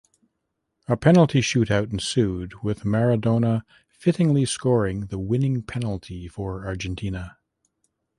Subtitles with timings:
[0.87, 7.37] A penalty shoot out ensued with Maradona fittingly scoring the winning penalty for Argentina.